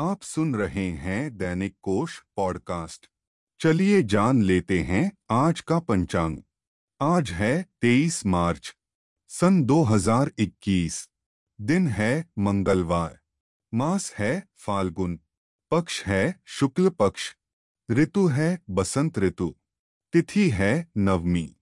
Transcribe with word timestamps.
आप 0.00 0.22
सुन 0.22 0.54
रहे 0.54 0.90
हैं 0.90 1.36
दैनिक 1.36 1.76
कोश 1.82 2.22
पॉडकास्ट। 2.36 3.06
चलिए 3.60 4.02
जान 4.02 4.42
लेते 4.42 4.80
हैं 4.80 5.12
आज 5.30 5.60
का 5.60 5.78
पंचांग। 5.78 6.38
आज 7.00 7.30
है 7.30 7.66
23 7.80 8.26
मार्च, 8.26 8.76
सन 9.28 9.64
2021 9.64 11.10
दिन 11.60 11.88
है 11.88 12.30
मंगलवार, 12.38 13.18
मास 13.74 14.14
है 14.18 14.48
फाल्गुन, 14.56 15.20
पक्ष 15.70 16.04
है 16.04 16.40
शुक्ल 16.44 16.88
पक्ष, 16.88 17.34
ऋतु 17.90 18.26
है 18.26 18.62
बसंत 18.70 19.18
ऋतु, 19.18 19.56
तिथि 20.12 20.50
है 20.50 20.90
नवमी। 20.96 21.56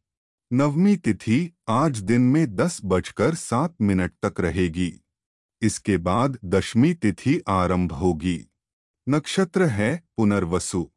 नवमी 0.53 0.97
तिथि 0.97 1.53
आज 1.69 1.99
दिन 1.99 2.21
में 2.21 2.55
दस 2.55 2.81
बजकर 2.85 3.35
सात 3.35 3.77
मिनट 3.81 4.13
तक 4.25 4.41
रहेगी। 4.41 5.06
इसके 5.67 5.97
बाद 5.97 6.39
दशमी 6.45 6.95
तिथि 6.95 7.43
आरंभ 7.49 7.93
होगी। 7.93 8.47
नक्षत्र 9.09 9.65
है 9.65 10.05
पुनर्वसु। 10.17 10.91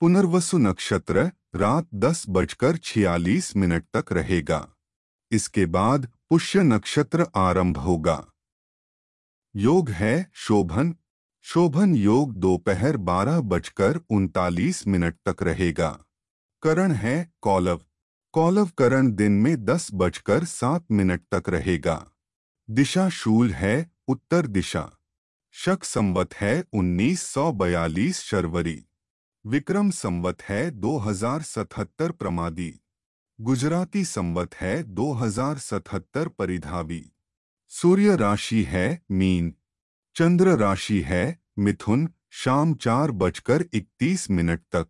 पुनर्वसु 0.00 0.58
नक्षत्र 0.58 1.30
रात 1.54 1.88
दस 1.94 2.24
बजकर 2.28 2.76
छियालीस 2.76 3.56
मिनट 3.56 3.84
तक 3.96 4.12
रहेगा। 4.12 4.68
इसके 5.30 5.66
बाद 5.66 6.08
पुष्य 6.30 6.62
नक्षत्र 6.62 7.26
आरंभ 7.36 7.78
होगा। 7.78 8.26
योग 9.56 9.90
है 9.90 10.30
शोभन। 10.34 10.96
शोभन 11.42 11.94
योग 11.94 12.34
दोपहर 12.36 12.96
बारह 12.96 13.40
बजकर 13.40 14.00
उनतालीस 14.10 14.86
मिनट 14.86 15.14
तक 15.28 15.42
रहेगा। 15.42 16.04
करण 16.62 16.92
है 16.92 17.32
कौलव। 17.40 17.82
कौलव 18.32 18.66
करण 18.66 19.12
दिन 19.12 19.32
में 19.32 19.64
दस 19.64 19.90
बजकर 19.94 20.44
सात 20.44 20.86
मिनट 20.92 21.22
तक 21.34 21.48
रहेगा। 21.48 22.06
दिशा 22.70 23.08
शूल 23.08 23.50
है 23.50 23.89
उत्तर 24.10 24.46
दिशा। 24.46 24.90
शक 25.52 25.84
संवत 25.84 26.34
है 26.34 26.64
1942 26.72 28.20
शर्वरी। 28.20 28.84
विक्रम 29.46 29.90
संवत 29.90 30.42
है 30.42 30.70
2077 30.70 32.10
प्रमादी। 32.10 32.80
गुजराती 33.40 34.04
संवत 34.04 34.54
है 34.54 34.82
2077 34.82 36.28
परिधावी। 36.28 37.12
सूर्य 37.68 38.16
राशि 38.16 38.62
है 38.62 39.02
मीन। 39.10 39.54
चंद्र 40.14 40.56
राशि 40.56 41.00
है 41.00 41.40
मिथुन। 41.58 42.08
शाम 42.30 42.74
चार 42.74 43.10
बजकर 43.10 43.64
इकतीस 43.72 44.30
मिनट 44.30 44.60
तक। 44.60 44.86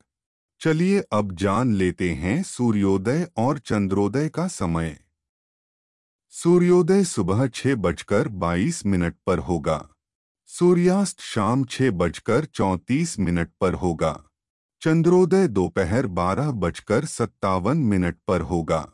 चलिए 0.61 1.05
अब 1.13 1.33
जान 1.33 1.75
लेते 1.75 2.15
हैं 2.15 2.43
सूर्योदय 2.43 3.29
और 3.37 3.59
चंद्रोदय 3.59 4.29
का 4.29 4.47
समय। 4.47 5.01
सूर्योदय 6.33 7.05
सुबह 7.05 7.47
छह 7.47 7.75
बजकर 7.75 8.29
बाईस 8.29 8.87
मिनट 8.87 9.15
पर 9.27 9.39
होगा। 9.39 9.89
सूर्यास्त 10.47 11.21
शाम 11.21 11.65
छह 11.65 11.91
बजकर 11.91 12.45
चौंतीस 12.45 13.19
मिनट 13.19 13.49
पर 13.61 13.75
होगा। 13.75 14.25
चंद्रोदय 14.81 15.49
दोपहर 15.49 16.07
बारह 16.07 16.51
बजकर 16.51 17.05
सत्तावन 17.05 17.79
मिनट 17.79 18.17
पर 18.29 18.41
होगा। 18.41 18.89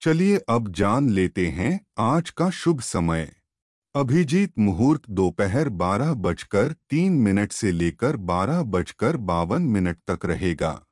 चलिए 0.00 0.38
अब 0.48 0.72
जान 0.72 1.10
लेते 1.10 1.46
हैं 1.48 1.80
आज 1.98 2.30
का 2.30 2.50
शुभ 2.50 2.80
समय। 2.80 3.32
अभिजीत 3.94 4.58
मुहूर्त 4.58 5.10
दोपहर 5.10 5.68
बारह 5.68 6.14
बजकर 6.14 6.72
तीन 6.90 7.12
मिनट 7.12 7.52
से 7.52 7.72
लेकर 7.72 8.16
बारह 8.16 8.62
बजकर 8.62 9.16
बावन 9.16 9.62
मिनट 9.62 9.98
तक 10.10 10.26
रहेगा। 10.26 10.82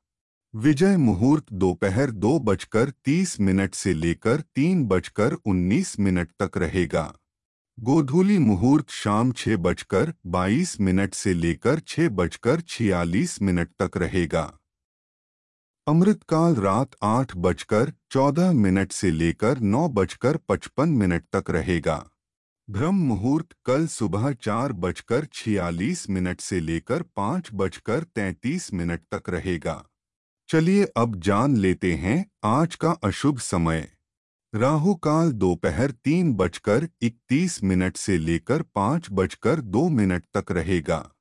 विजय 0.53 0.97
मुहूर्त 0.97 1.45
दोपहर 1.53 2.11
दो 2.11 2.39
बजकर 2.39 2.89
तीस 3.05 3.39
मिनट 3.39 3.75
से 3.75 3.93
लेकर 3.93 4.41
तीन 4.55 4.83
बजकर 4.85 5.33
उन्नीस 5.33 5.99
मिनट 5.99 6.29
तक 6.41 6.57
रहेगा। 6.57 7.03
गोधूली 7.79 8.37
मुहूर्त 8.37 8.89
शाम 8.89 9.31
छह 9.31 9.57
बजकर 9.57 10.13
बाईस 10.25 10.81
मिनट 10.81 11.13
से 11.13 11.33
लेकर 11.33 11.79
छह 11.79 12.09
बजकर 12.09 12.61
छियालीस 12.61 13.41
मिनट 13.41 13.69
तक 13.81 13.97
रहेगा। 13.97 14.41
अमृतकाल 15.87 16.55
रात 16.55 16.95
आठ 17.03 17.35
बजकर 17.37 17.93
चौदह 18.11 18.51
मिनट 18.51 18.91
से 18.91 19.11
लेकर 19.11 19.59
नौ 19.59 19.87
बजकर 19.89 20.37
पचपन 20.49 20.89
मिनट 20.89 21.25
तक 21.35 21.51
रहेगा। 21.51 22.03
ब्रह्म 22.69 22.95
मुहूर्त 22.95 23.55
कल 23.65 23.87
सुबह 23.87 24.31
चार 24.31 24.73
बजकर 24.73 25.27
छियालीस 25.33 26.09
मिनट 26.09 26.41
से 26.41 26.59
लेकर 26.59 27.01
पाँच 27.15 27.49
बजकर 27.53 28.03
तैंतीस 28.15 28.73
मिनट 28.73 29.01
तक 29.13 29.29
रहेगा। 29.29 29.85
चलिए 30.49 30.85
अब 30.97 31.15
जान 31.15 31.57
लेते 31.57 31.93
हैं 31.93 32.25
आज 32.43 32.75
का 32.75 32.91
अशुभ 32.91 33.39
समय। 33.39 33.87
राहु 34.55 34.95
काल 34.95 35.31
दोपहर 35.31 35.91
तीन 35.91 36.33
बजकर 36.33 36.87
इकतीस 37.01 37.63
मिनट 37.63 37.97
से 37.97 38.17
लेकर 38.17 38.61
पाँच 38.61 39.07
बजकर 39.11 39.61
दो 39.61 39.89
मिनट 39.89 40.23
तक 40.37 40.51
रहेगा। 40.51 41.11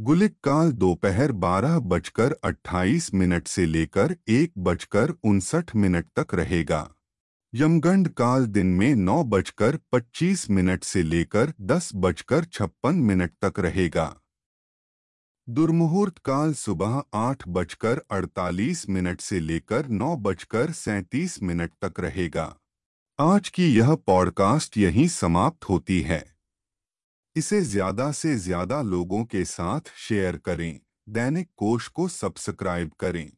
गुलिक 0.00 0.36
काल 0.44 0.72
दोपहर 0.72 1.32
बारह 1.32 1.78
बजकर 1.78 2.36
अट्ठाईस 2.44 3.14
मिनट 3.14 3.48
से 3.48 3.66
लेकर 3.66 4.16
एक 4.28 4.52
बजकर 4.58 5.10
उनसठ 5.24 5.76
मिनट 5.76 6.06
तक 6.18 6.34
रहेगा। 6.34 6.88
यमगंड 7.54 8.08
काल 8.08 8.46
दिन 8.46 8.66
में 8.66 8.94
नौ 8.94 9.24
बजकर 9.24 9.78
पच्चीस 9.92 10.50
मिनट 10.50 10.84
से 10.84 11.02
लेकर 11.02 11.52
दस 11.60 11.90
बजकर 11.94 12.44
छप्पन 12.44 12.94
मिनट 12.94 13.30
तक 13.44 13.60
रहेगा। 13.60 14.21
दुर्मुहूर्त 15.48 16.18
काल 16.18 16.52
सुबह 16.54 17.02
आठ 17.14 17.42
बजकर 17.48 18.00
अड़तालीस 18.10 18.88
मिनट 18.88 19.20
से 19.20 19.40
लेकर 19.40 19.88
नौ 19.88 20.16
बजकर 20.16 20.70
सैंतीस 20.70 21.42
मिनट 21.42 21.72
तक 21.84 22.00
रहेगा। 22.00 22.44
आज 23.18 23.48
की 23.48 23.66
यह 23.74 23.94
पॉडकास्ट 23.94 24.78
यहीं 24.78 25.08
समाप्त 25.08 25.64
होती 25.64 26.00
है। 26.00 26.22
इसे 27.36 27.60
ज़्यादा 27.60 28.10
से 28.12 28.36
ज़्यादा 28.36 28.80
लोगों 28.82 29.24
के 29.24 29.44
साथ 29.44 29.92
शेयर 29.98 30.36
करें। 30.36 30.80
दैनिक 31.08 31.48
कोश 31.56 31.88
को 31.88 32.08
सब्सक्राइब 32.08 32.92
करें। 33.00 33.30